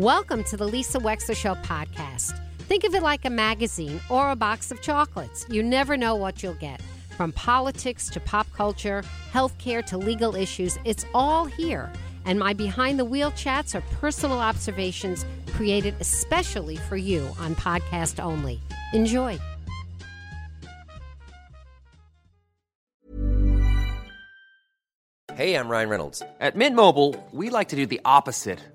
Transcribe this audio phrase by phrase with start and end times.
[0.00, 2.36] Welcome to the Lisa Wexler Show podcast.
[2.58, 5.46] Think of it like a magazine or a box of chocolates.
[5.48, 6.82] You never know what you'll get.
[7.16, 11.92] From politics to pop culture, healthcare to legal issues, it's all here.
[12.24, 18.20] And my behind the wheel chats are personal observations created especially for you on podcast
[18.20, 18.60] only.
[18.94, 19.38] Enjoy.
[25.34, 26.20] Hey, I'm Ryan Reynolds.
[26.40, 28.58] At Mint Mobile, we like to do the opposite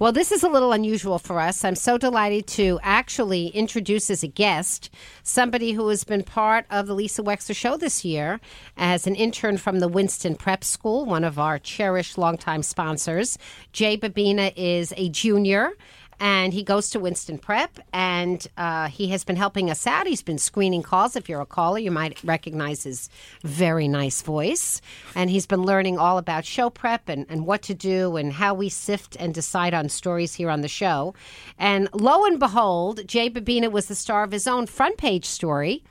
[0.00, 1.62] Well, this is a little unusual for us.
[1.62, 4.88] I'm so delighted to actually introduce as a guest
[5.22, 8.40] somebody who has been part of the Lisa Wexler Show this year
[8.78, 13.36] as an intern from the Winston Prep School, one of our cherished longtime sponsors.
[13.74, 15.72] Jay Babina is a junior
[16.20, 20.06] and he goes to Winston Prep, and uh, he has been helping us out.
[20.06, 21.16] He's been screening calls.
[21.16, 23.08] If you're a caller, you might recognize his
[23.42, 24.82] very nice voice.
[25.14, 28.52] And he's been learning all about show prep and, and what to do and how
[28.52, 31.14] we sift and decide on stories here on the show.
[31.58, 35.82] And lo and behold, Jay Babina was the star of his own front page story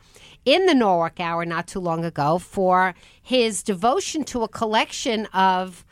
[0.46, 5.84] in the Norwalk Hour not too long ago for his devotion to a collection of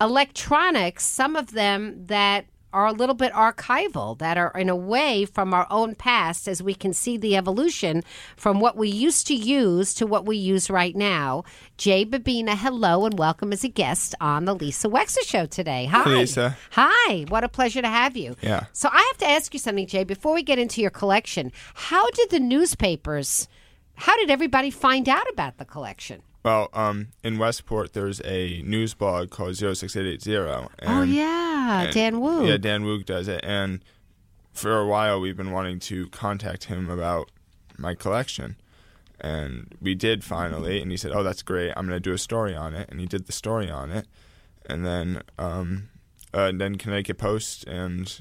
[0.00, 5.24] electronics, some of them that are a little bit archival, that are in a way
[5.24, 8.02] from our own past, as we can see the evolution
[8.36, 11.44] from what we used to use to what we use right now.
[11.76, 15.86] Jay Babina, hello and welcome as a guest on the Lisa Wexler Show today.
[15.86, 16.04] Hi.
[16.04, 16.56] Hey, Lisa.
[16.72, 17.24] Hi.
[17.28, 18.36] What a pleasure to have you.
[18.40, 18.66] Yeah.
[18.72, 21.52] So I have to ask you something, Jay, before we get into your collection.
[21.74, 23.48] How did the newspapers,
[23.94, 26.22] how did everybody find out about the collection?
[26.42, 30.68] Well, um, in Westport, there's a news blog called 06880.
[30.78, 31.82] And, oh, yeah.
[31.82, 32.48] and- Dan Woog.
[32.48, 33.40] Yeah, Dan Woog does it.
[33.44, 33.84] And
[34.52, 37.30] for a while, we've been wanting to contact him about
[37.76, 38.56] my collection.
[39.20, 40.80] And we did finally.
[40.80, 41.72] And he said, Oh, that's great.
[41.76, 42.88] I'm going to do a story on it.
[42.90, 44.06] And he did the story on it.
[44.66, 45.90] And then, um,
[46.32, 48.20] uh, and then Connecticut Post and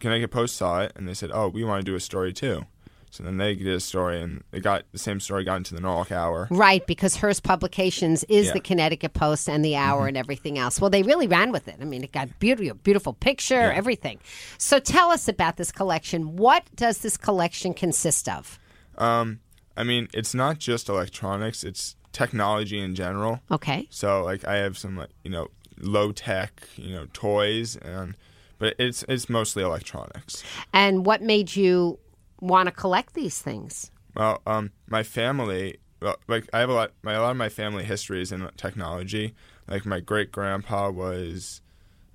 [0.00, 0.92] Connecticut Post saw it.
[0.96, 2.66] And they said, Oh, we want to do a story too.
[3.12, 5.82] So then they did a story, and it got the same story got into the
[5.82, 6.48] Norwalk Hour.
[6.50, 8.52] Right, because Hearst Publications is Yeah.
[8.54, 10.80] the Connecticut Post and the Hour and everything else.
[10.80, 11.76] Well, they really ran with it.
[11.78, 14.18] I mean, it got beautiful, beautiful picture, everything.
[14.56, 16.36] So tell us about this collection.
[16.36, 18.58] What does this collection consist of?
[18.96, 19.40] Um,
[19.76, 23.40] I mean, it's not just electronics; it's technology in general.
[23.50, 23.88] Okay.
[23.90, 28.16] So, like, I have some, like, you know, low tech, you know, toys, and
[28.58, 30.42] but it's it's mostly electronics.
[30.72, 31.98] And what made you
[32.42, 33.90] want to collect these things?
[34.14, 36.92] Well, um, my family, well, like, I have a lot.
[37.02, 39.34] My a lot of my family history is in technology.
[39.68, 41.62] Like, my great grandpa was,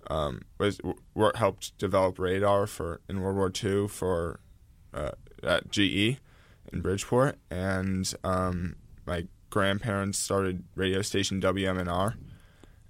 [0.10, 4.40] um, was w- helped develop radar for in World War II for
[4.94, 5.12] uh,
[5.42, 6.18] at GE
[6.72, 12.16] in Bridgeport, and um, my grandparents started radio station WMNR.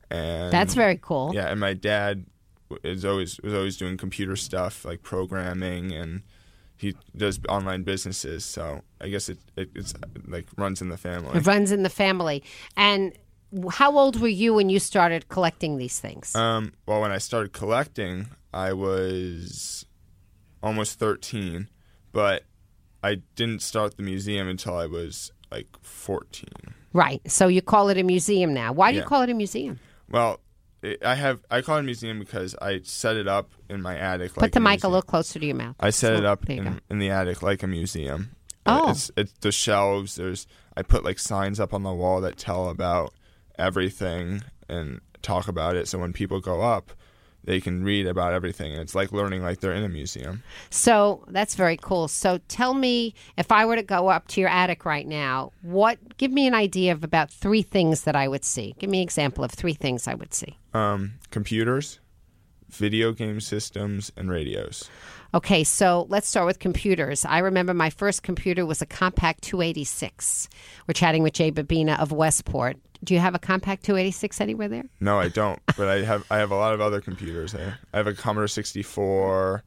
[0.10, 1.32] And That's very cool.
[1.34, 2.26] yeah, and my dad
[2.84, 6.24] is always was always doing computer stuff like programming, and
[6.78, 8.46] he does online businesses.
[8.46, 9.94] So I guess it, it it's
[10.28, 11.38] like runs in the family.
[11.38, 12.44] It runs in the family.
[12.76, 13.18] And
[13.72, 16.36] how old were you when you started collecting these things?
[16.36, 19.86] Um, well, when I started collecting, I was
[20.62, 21.70] almost thirteen,
[22.12, 22.44] but
[23.04, 26.74] I didn't start the museum until I was like fourteen.
[26.94, 27.22] right.
[27.30, 28.74] So you call it a museum now.
[28.74, 29.80] Why do you call it a museum?
[30.10, 30.40] Well,
[30.88, 33.98] it, I have I call it a museum because I set it up in my
[33.98, 34.34] attic.
[34.34, 35.76] Put like the a mic a little closer to your mouth.
[35.80, 36.70] I set So- it up there you go.
[36.70, 38.32] in, in the attic like a museum.
[38.66, 38.92] Uh, Oh.
[38.92, 40.16] It's it's the shelves.
[40.16, 40.46] There's
[40.76, 43.14] I put like signs up on the wall that tell about
[43.58, 45.88] everything and talk about it.
[45.88, 46.92] So when people go up,
[47.48, 50.44] they can read about everything, and it's like learning like they're in a museum.
[50.70, 52.10] So that's very cool.
[52.10, 56.18] So tell me, if I were to go up to your attic right now, what?
[56.18, 58.76] Give me an idea of about three things that I would see.
[58.80, 60.58] Give me an example of three things I would see.
[60.74, 62.00] Um, computers,
[62.70, 64.90] video game systems, and radios.
[65.34, 67.26] Okay, so let's start with computers.
[67.26, 70.50] I remember my first computer was a Compaq 286.
[70.88, 72.78] We're chatting with Jay Babina of Westport.
[73.04, 74.86] Do you have a Compaq 286 anywhere there?
[75.00, 75.60] No, I don't.
[75.78, 77.78] but I have I have a lot of other computers there.
[77.94, 79.64] I have a Commodore 64,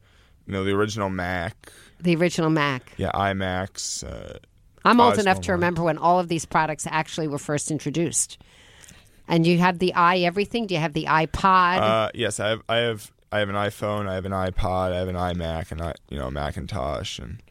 [0.47, 1.71] you know, the original Mac.
[1.99, 2.93] The original Mac.
[2.97, 4.03] Yeah, iMacs.
[4.03, 4.39] Uh,
[4.83, 8.39] I'm old enough to remember when all of these products actually were first introduced.
[9.27, 10.67] And you have the i everything?
[10.67, 11.77] Do you have the iPod?
[11.77, 14.97] uh, yes, I have I have I have an iPhone, I have an iPod, I
[14.97, 17.41] have an iMac, and I you know Macintosh, and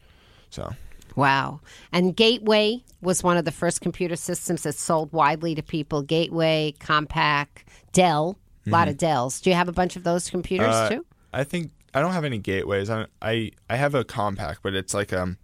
[0.49, 0.73] so
[1.15, 1.59] Wow.
[1.91, 6.01] And Gateway was one of the first computer systems that sold widely to people.
[6.01, 7.47] Gateway, Compaq,
[7.91, 9.41] Dell, a lot of Dells.
[9.41, 11.05] Do you have a bunch of those computers Uh, too?
[11.33, 12.89] I think I don't have any gateways.
[12.89, 15.37] I I I have a Compaq, but it's like um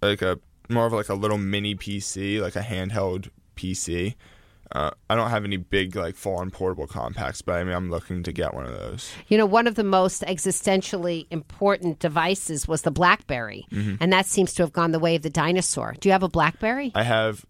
[0.00, 0.38] like a
[0.68, 4.14] more of like a little mini PC, like a handheld PC.
[4.74, 7.90] Uh, I don't have any big like full on portable Compaqs, but I mean I'm
[7.90, 9.12] looking to get one of those.
[9.28, 13.96] You know, one of the most existentially important devices was the Blackberry, Mm-hmm.
[14.00, 15.94] and that seems to have gone the way of the dinosaur.
[16.00, 16.90] Do you have a Blackberry?
[16.94, 17.44] I have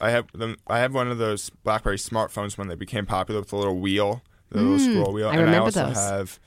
[0.00, 3.50] I have them I have one of those BlackBerry smartphones when they became popular with
[3.50, 5.96] the little wheel, the little scroll wheel, I and I remember also those.
[5.96, 6.38] have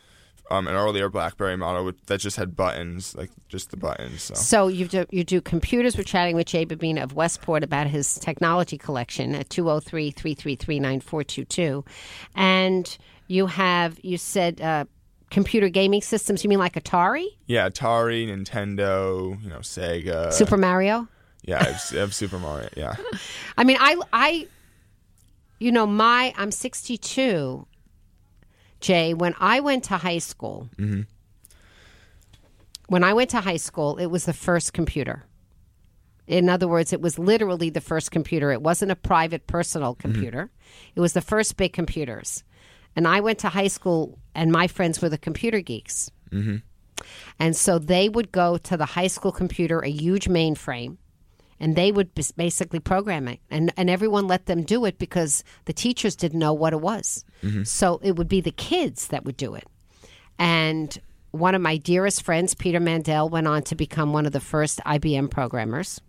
[0.52, 4.22] um, an earlier BlackBerry model with, that just had buttons, like just the buttons.
[4.24, 4.34] So.
[4.36, 5.98] So you do, you do computers.
[5.98, 11.88] We're chatting with Jay Babina of Westport about his technology collection at 203-333-9422.
[12.36, 14.84] And you have, you said uh,
[15.30, 16.44] computer gaming systems.
[16.44, 17.28] You mean like Atari?
[17.48, 20.34] Yeah, Atari, Nintendo, you know, Sega.
[20.34, 21.08] Super Mario?
[21.44, 22.68] Yeah, I have, I have Super Mario.
[22.76, 22.98] Yeah.
[23.58, 24.48] I mean, I, I,
[25.60, 27.66] you know, my, I'm 62,
[28.82, 29.14] Jay.
[29.14, 30.70] When I went to high school,
[32.88, 35.24] when I went to high school, it was the first computer.
[36.28, 38.52] In other words, it was literally the first computer.
[38.52, 40.50] It wasn't a private personal computer.
[40.96, 42.44] It was the first big computers.
[42.96, 46.12] And I went to high school, and my friends were the computer geeks.
[46.32, 46.58] Mm-hmm.
[47.40, 50.98] And so they would go to the high school computer, a huge mainframe,
[51.60, 53.40] and they would basically program it.
[53.50, 57.24] And, and everyone let them do it because the teachers didn't know what it was.
[57.42, 57.64] Mm-hmm.
[57.64, 59.68] So it would be the kids that would do it.
[60.40, 61.00] And
[61.32, 64.80] one of my dearest friends, Peter Mandel, went on to become one of the first
[64.86, 66.02] IBM programmers.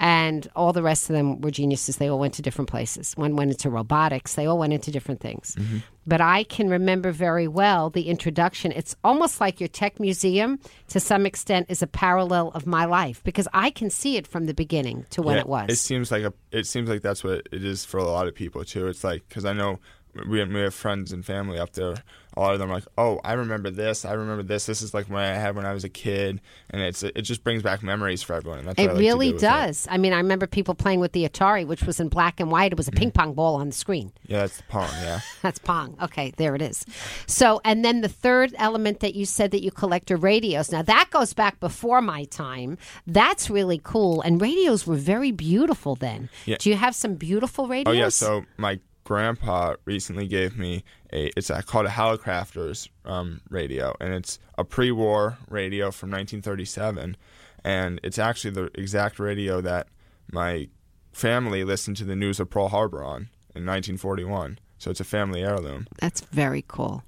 [0.00, 1.98] And all the rest of them were geniuses.
[1.98, 3.12] They all went to different places.
[3.16, 4.34] One went into robotics.
[4.34, 5.54] They all went into different things.
[5.56, 5.78] Mm-hmm.
[6.08, 8.72] But I can remember very well the introduction.
[8.72, 10.58] It's almost like your tech museum,
[10.88, 14.46] to some extent, is a parallel of my life because I can see it from
[14.46, 15.66] the beginning to when Yeah, it was.
[15.70, 16.32] It seems like a.
[16.50, 18.88] It seems like that's what it is for a lot of people too.
[18.88, 19.78] It's like because I know
[20.14, 21.94] we we have friends and family up there.
[22.34, 24.06] A lot of them are like, oh, I remember this.
[24.06, 24.64] I remember this.
[24.64, 27.44] This is like when I had when I was a kid, and it's it just
[27.44, 28.60] brings back memories for everyone.
[28.60, 29.46] It like really do with it.
[29.46, 29.86] does.
[29.90, 32.72] I mean, I remember people playing with the Atari, which was in black and white.
[32.72, 33.00] It was a mm-hmm.
[33.00, 34.12] ping pong ball on the screen.
[34.26, 34.88] Yeah, that's the Pong.
[35.02, 35.20] Yeah.
[35.42, 35.96] That's Pong.
[36.00, 36.84] Okay, there it is.
[37.26, 40.70] So, and then the third element that you said that you collect are radios.
[40.70, 42.78] Now, that goes back before my time.
[43.06, 44.22] That's really cool.
[44.22, 46.30] And radios were very beautiful then.
[46.46, 46.56] Yeah.
[46.58, 47.92] Do you have some beautiful radios?
[47.94, 53.40] Oh yeah, so my grandpa recently gave me a it's a, called a Hallicrafters um,
[53.48, 57.16] radio, and it's a pre-war radio from 1937,
[57.64, 59.88] and it's actually the exact radio that
[60.30, 60.68] my
[61.12, 64.58] family listened to the news of Pearl Harbor on in 1941.
[64.78, 65.86] So it's a family heirloom.
[66.00, 67.04] That's very cool.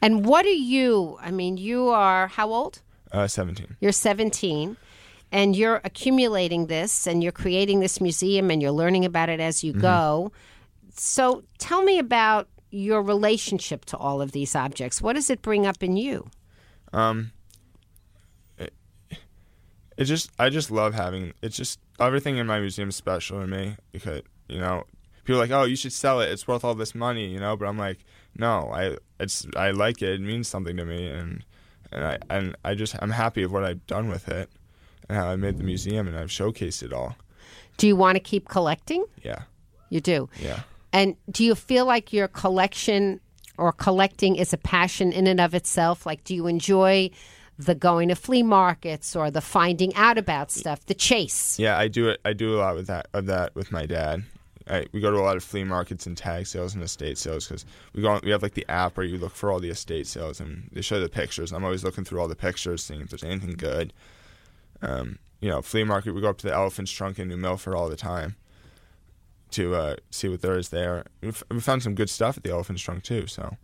[0.00, 1.18] And what are you?
[1.20, 2.82] I mean, you are how old?
[3.10, 3.76] Uh, 17.
[3.80, 4.76] You're 17
[5.32, 9.64] and you're accumulating this and you're creating this museum and you're learning about it as
[9.64, 10.30] you go.
[10.98, 15.00] So tell me about your relationship to all of these objects.
[15.00, 16.28] What does it bring up in you?
[16.92, 17.32] Um,
[18.58, 18.72] it,
[19.96, 23.46] it just I just love having it's just everything in my museum is special to
[23.46, 24.84] me because you know
[25.24, 27.56] people are like oh you should sell it it's worth all this money you know
[27.56, 27.98] but I'm like
[28.36, 31.44] no I it's I like it it means something to me and
[31.92, 34.48] and I and I just I'm happy of what I've done with it
[35.08, 37.16] and how I made the museum and I've showcased it all
[37.78, 39.04] Do you want to keep collecting?
[39.22, 39.42] yeah
[39.90, 40.28] You do.
[40.40, 40.60] yeah
[40.96, 43.20] And do you feel like your collection
[43.58, 46.06] or collecting is a passion in and of itself?
[46.06, 47.10] Like, do you enjoy
[47.58, 51.58] the going to flea markets or the finding out about stuff, the chase?
[51.58, 52.20] Yeah, I do it.
[52.24, 54.24] I do a lot with that of that with my dad.
[54.68, 57.46] I, we go to a lot of flea markets and tag sales and estate sales
[57.46, 58.12] because we go.
[58.12, 60.70] On, we have like the app where you look for all the estate sales and
[60.72, 61.52] they show the pictures.
[61.52, 63.92] I'm always looking through all the pictures, seeing if there's anything good.
[64.80, 66.14] Um, you know, flea market.
[66.14, 68.36] We go up to the Elephant's Trunk in New Milford all the time
[69.50, 71.04] to uh, see what there is there.
[71.22, 73.26] We, found some good stuff at the Elephant Trunk too.
[73.26, 73.56] So.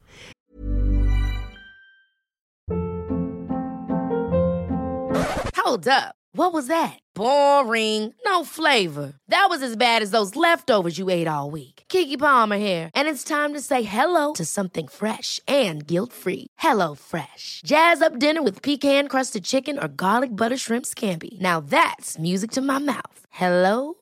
[5.57, 6.17] Hold up!
[6.35, 6.99] What was that?
[7.15, 9.13] Boring, no flavor.
[9.29, 11.85] That was as bad as those leftovers you ate all week.
[11.91, 16.47] Keke Palmer here, and it's time to say hello to something fresh and guilt free.
[16.59, 17.61] Hello Fresh.
[17.65, 21.39] Jazz up dinner with pecan crusted chicken or garlic butter shrimp scampi.
[21.41, 23.27] Now that's music to my mouth.
[23.31, 24.02] Hello.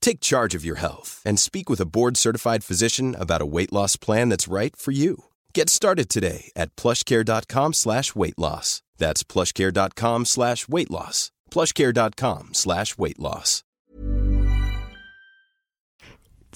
[0.00, 3.96] Take charge of your health and speak with a board-certified physician about a weight loss
[3.96, 5.24] plan that's right for you.
[5.54, 8.82] Get started today at plushcare.com slash weight loss.
[8.98, 11.32] That's plushcare.com slash weight loss.
[11.50, 13.64] plushcare.com slash weight loss.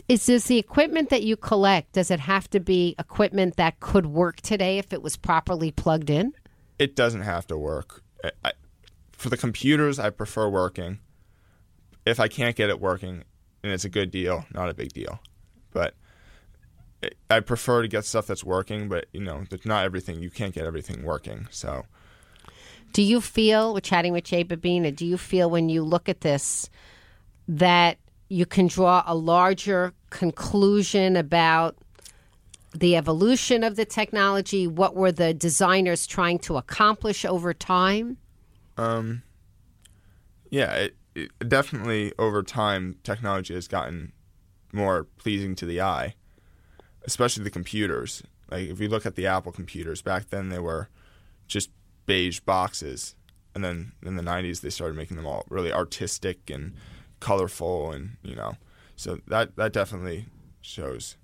[0.08, 1.92] Is this the equipment that you collect?
[1.92, 6.10] Does it have to be equipment that could work today if it was properly plugged
[6.10, 6.32] in?
[6.78, 8.02] It doesn't have to work.
[8.22, 8.52] I, I,
[9.12, 10.98] for the computers, I prefer working.
[12.04, 13.24] If I can't get it working,
[13.64, 15.20] and it's a good deal, not a big deal.
[15.72, 15.94] But
[17.30, 18.88] I prefer to get stuff that's working.
[18.88, 20.22] But you know, that's not everything.
[20.22, 21.48] You can't get everything working.
[21.50, 21.86] So,
[22.92, 23.72] do you feel?
[23.72, 24.94] We're chatting with Jay Babina.
[24.94, 26.68] Do you feel when you look at this
[27.48, 31.76] that you can draw a larger conclusion about
[32.74, 34.66] the evolution of the technology?
[34.66, 38.18] What were the designers trying to accomplish over time?
[38.76, 39.22] Um,
[40.50, 40.96] yeah, it,
[41.46, 44.12] definitely over time, technology has gotten
[44.72, 46.14] more pleasing to the eye,
[47.04, 48.22] especially the computers.
[48.50, 50.88] Like if you look at the Apple computers, back then they were
[51.46, 51.70] just
[52.06, 53.14] beige boxes,
[53.54, 56.74] and then in the '90s they started making them all really artistic and
[57.20, 58.52] colorful and you know
[58.96, 60.26] so that that definitely
[60.60, 61.16] shows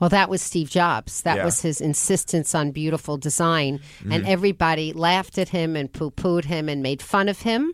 [0.00, 1.44] well that was steve jobs that Yeah.
[1.46, 4.12] was his insistence on beautiful design Mm-hmm.
[4.12, 7.72] and everybody laughed at him and poo-pooed him and made fun of him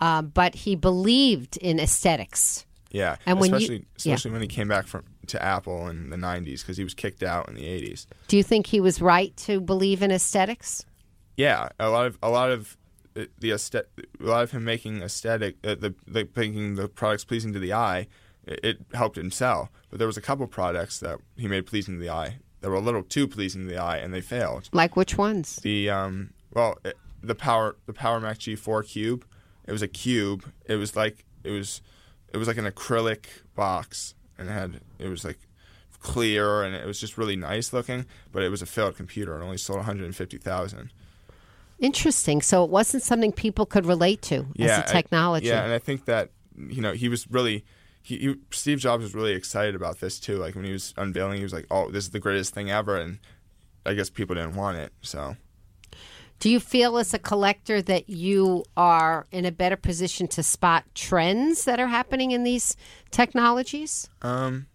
[0.00, 2.64] uh, but he believed in aesthetics.
[2.90, 4.14] Yeah And when you- especially yeah.
[4.14, 7.22] especially when he came back from to apple in the 90s because he was kicked
[7.22, 10.84] out in the 80s do you think he was right to believe in aesthetics?
[11.36, 12.76] Yeah a lot of a lot of
[13.16, 13.86] uh, the aesthet-
[14.20, 17.72] a lot of him making aesthetic uh, the, the making the products pleasing to the
[17.72, 18.08] eye
[18.46, 19.70] it, it helped him sell.
[19.90, 22.76] But there was a couple products that he made pleasing to the eye that were
[22.76, 24.68] a little too pleasing to the eye and they failed.
[24.72, 25.56] Like which ones?
[25.62, 29.24] The um well it, the power the power mac g4 cube
[29.66, 30.44] it was a cube.
[30.66, 31.82] It was like it was
[32.32, 35.38] it was like an acrylic box and it had it was like
[36.00, 39.42] clear and it was just really nice looking but it was a failed computer and
[39.42, 40.90] only sold 150000
[41.78, 42.42] interesting.
[42.42, 45.46] So it wasn't something people could relate to as a technology.
[45.46, 47.64] yeah and i think that you know he was really
[48.02, 50.36] he, he steve jobs was really excited about this too.
[50.36, 52.96] Like when he was unveiling he was like oh this is the greatest thing ever
[52.96, 53.18] and
[53.84, 55.36] i guess people didn't want it so
[56.40, 60.84] Do you feel as a collector that you are in a better position to spot
[60.94, 62.76] trends that are happening in these
[63.10, 64.08] technologies?
[64.22, 64.66] um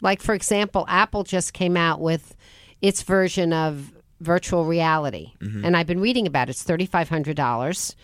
[0.00, 2.36] Like, for example, Apple just came out with
[2.80, 5.32] its version of virtual reality.
[5.64, 6.52] And I've been reading about it.
[6.52, 7.94] It's $3,500.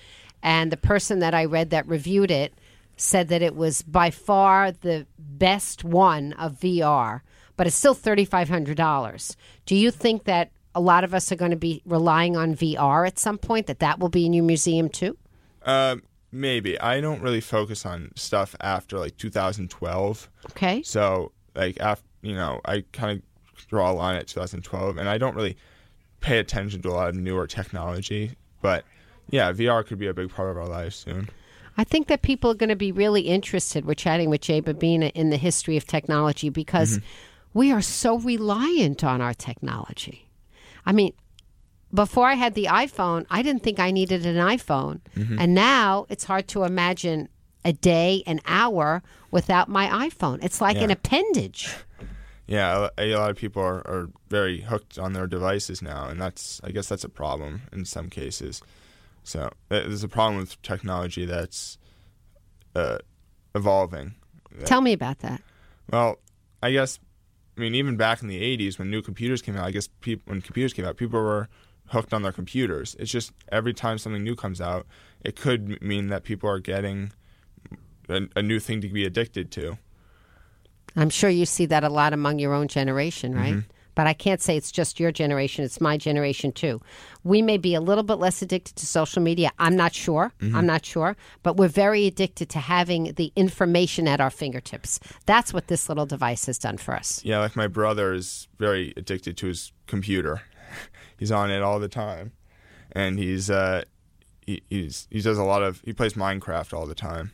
[0.42, 2.54] And the person that I read that reviewed it
[2.96, 7.20] said that it was by far the best one of VR,
[7.56, 9.36] but it's still $3,500.
[9.66, 13.06] Do you think that a lot of us are going to be relying on VR
[13.06, 15.16] at some point, that that will be in your museum too?
[15.62, 15.96] Uh,
[16.32, 16.78] maybe.
[16.80, 20.30] I don't really focus on stuff after like 2012.
[20.50, 20.82] Okay.
[20.82, 25.18] So like after you know, I kind of draw a line at 2012, and I
[25.18, 25.56] don't really
[26.20, 28.32] pay attention to a lot of newer technology.
[28.62, 28.84] But
[29.28, 31.28] yeah, VR could be a big part of our lives soon.
[31.76, 33.84] I think that people are going to be really interested.
[33.84, 37.00] We're chatting with Jay Babina in the history of technology because
[37.52, 40.28] we are so reliant on our technology.
[40.86, 41.12] I mean,
[41.92, 45.00] before I had the iPhone, I didn't think I needed an iPhone.
[45.38, 47.28] And now it's hard to imagine
[47.64, 50.44] a day, an hour without my iPhone.
[50.44, 51.70] It's like an appendage.
[52.46, 56.20] Yeah, a, a lot of people are, are very hooked on their devices now, and
[56.20, 58.60] that's I guess that's a problem in some cases.
[59.22, 61.78] So uh, there's a problem with technology that's
[62.74, 62.98] uh,
[63.54, 64.14] evolving.
[64.66, 65.40] Tell me about that.
[65.90, 66.18] Well,
[66.62, 66.98] I guess
[67.56, 69.88] I mean even back in the '80s when new computers came out, I guess
[70.24, 71.48] when computers came out, people were
[71.88, 72.96] hooked on their computers.
[72.98, 74.86] It's just every time something new comes out,
[75.22, 77.12] it could m- mean that people are getting
[78.08, 79.78] a, a new thing to be addicted to.
[80.96, 83.54] I'm sure you see that a lot among your own generation, right?
[83.54, 83.70] Mm-hmm.
[83.94, 85.64] But I can't say it's just your generation.
[85.64, 86.80] It's my generation too.
[87.22, 89.50] We may be a little bit less addicted to social media.
[89.58, 90.32] I'm not sure.
[90.40, 90.56] Mm-hmm.
[90.56, 91.16] I'm not sure.
[91.42, 95.00] But we're very addicted to having the information at our fingertips.
[95.26, 97.24] That's what this little device has done for us.
[97.24, 100.42] Yeah, like my brother is very addicted to his computer.
[101.18, 102.32] he's on it all the time,
[102.92, 103.84] and he's uh,
[104.46, 107.32] he, he's he does a lot of he plays Minecraft all the time.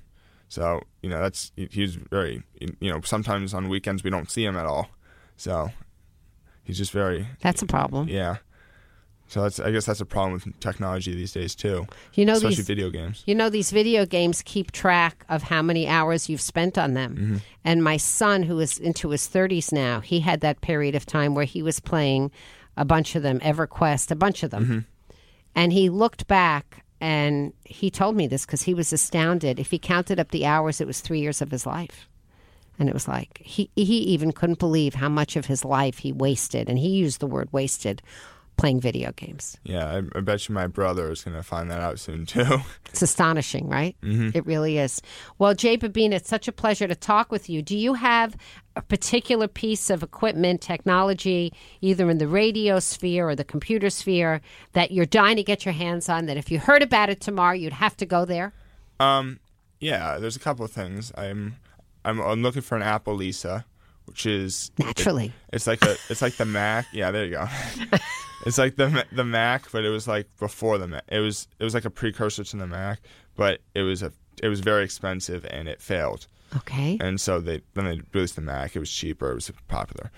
[0.48, 4.56] So you know that's he's very you know sometimes on weekends we don't see him
[4.56, 4.90] at all.
[5.36, 5.70] So
[6.70, 8.08] he's just very That's a problem.
[8.08, 8.36] yeah.
[9.28, 12.56] So that's I guess that's a problem with technology these days too, You know especially
[12.56, 13.22] these video games.
[13.26, 17.14] You know, these video games keep track of how many hours you've spent on them.
[17.16, 17.36] Mm-hmm.
[17.64, 21.36] And my son, who is into his 30s now, he had that period of time
[21.36, 22.32] where he was playing
[22.76, 24.64] a bunch of them, EverQuest, a bunch of them.
[24.64, 24.78] Mm-hmm.
[25.54, 29.60] And he looked back and he told me this because he was astounded.
[29.60, 32.08] If he counted up the hours, it was three years of his life.
[32.80, 36.12] And it was like, he, he even couldn't believe how much of his life he
[36.12, 36.68] wasted.
[36.68, 38.02] And he used the word wasted
[38.56, 39.56] playing video games.
[39.64, 42.58] Yeah, I, I bet you my brother is gonna find that out soon too.
[42.86, 43.96] It's astonishing, right?
[44.34, 45.00] It really is.
[45.38, 47.62] Well, Jay Babina, it's such a pleasure to talk with you.
[47.62, 48.36] Do you have
[48.76, 54.42] a particular piece of equipment, technology, either in the radio sphere or the computer sphere,
[54.72, 56.26] that you're dying to get your hands on?
[56.26, 58.52] That if you heard about it tomorrow, you'd have to go there?
[58.98, 59.40] Um,
[59.80, 61.12] yeah, there's a couple of things.
[61.16, 61.56] I'm,
[62.04, 63.64] I'm, I'm looking for an Apple Lisa,
[64.06, 65.32] which is Naturally.
[65.52, 66.86] it's like a, it's like the Mac.
[66.92, 67.46] Yeah, there you go.
[68.46, 71.04] it's like the the Mac, but it was like before the Mac.
[71.08, 73.00] It was it was like a precursor to the Mac,
[73.36, 76.26] but it was a it was very expensive and it failed.
[76.56, 76.96] Okay.
[77.00, 78.74] And so they then they released the Mac.
[78.74, 79.30] It was cheaper.
[79.32, 80.10] It was popular.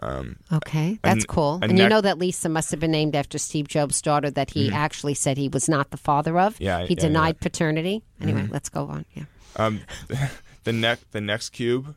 [0.00, 0.98] Um, Okay.
[1.02, 1.54] That's and- cool.
[1.62, 4.50] and And you know that Lisa must have been named after Steve Jobs' daughter that
[4.50, 6.60] he actually said he was not the father of.
[6.60, 7.42] Yeah, He yeah, denied yeah.
[7.42, 8.02] paternity.
[8.20, 9.04] Anyway, let's go on.
[9.14, 9.24] Yeah.
[9.56, 9.82] Um,
[10.64, 11.94] the neck the Next Cube,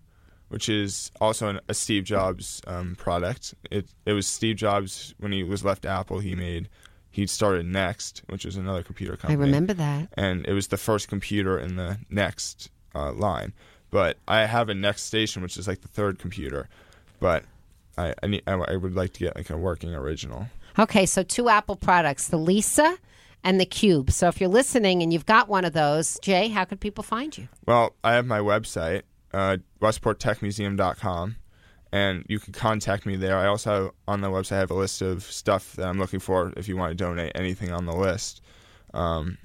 [0.49, 3.55] which is also an, a Steve Jobs um, product.
[3.71, 6.19] It it was Steve Jobs when he was left Apple.
[6.19, 6.69] He made
[7.09, 9.33] he started Next, which is another computer company.
[9.33, 10.09] I remember that.
[10.13, 13.53] and it was the first computer in the Next uh, line.
[13.89, 16.67] But I have a Next Station, which is like the third computer.
[17.19, 17.43] But
[17.97, 20.47] I I, need, I I would like to get like a working original.
[20.79, 22.97] Okay, so two Apple products, the Lisa
[23.43, 24.11] and the Cube.
[24.11, 27.37] So if you're listening and you've got one of those, Jay, how could people find
[27.37, 27.47] you?
[27.65, 31.35] Well, I have my website, uh, westporttechmuseum.com,
[31.91, 33.37] and you can contact me there.
[33.37, 36.67] I also on the website have a list of stuff that I'm looking for if
[36.67, 38.41] you want to donate anything on the list.
[38.93, 39.37] Um,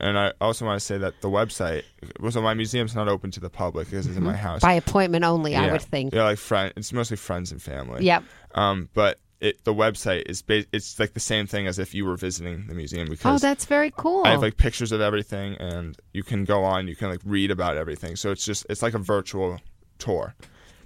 [0.00, 1.84] and I also want to say that the website,
[2.28, 4.60] so my museum's not open to the public because it's in my house.
[4.60, 6.12] By appointment only, I would think.
[6.12, 6.72] Yeah, like friend.
[6.76, 8.04] It's mostly friends and family.
[8.04, 8.24] Yep.
[8.54, 12.04] Um, but it, the website is ba- it's like the same thing as if you
[12.06, 14.22] were visiting the museum because Oh, because that's very cool.
[14.26, 16.88] I have like pictures of everything, and you can go on.
[16.88, 18.16] You can like read about everything.
[18.16, 19.60] So it's just it's like a virtual
[19.98, 20.34] tour.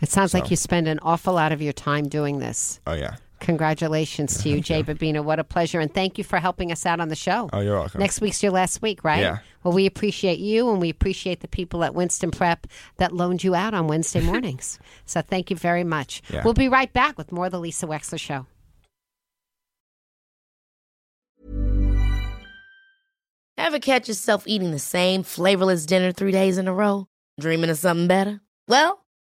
[0.00, 2.80] it sounds like you spend an awful lot of your time doing this.
[2.86, 3.16] Oh yeah.
[3.40, 5.22] Congratulations to you, Jay Babina.
[5.22, 5.80] What a pleasure.
[5.80, 7.48] And thank you for helping us out on the show.
[7.52, 8.00] Oh, you're welcome.
[8.00, 9.20] Next week's your last week, right?
[9.20, 9.38] Yeah.
[9.64, 13.54] Well, we appreciate you and we appreciate the people at Winston Prep that loaned you
[13.54, 14.78] out on Wednesday mornings.
[15.06, 16.22] so thank you very much.
[16.32, 16.42] Yeah.
[16.44, 18.46] We'll be right back with more of the Lisa Wexler Show.
[23.56, 27.08] Ever catch yourself eating the same flavorless dinner three days in a row?
[27.40, 28.40] Dreaming of something better?
[28.68, 29.04] Well,